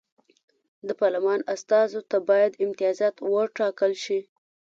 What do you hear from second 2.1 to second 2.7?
ته باید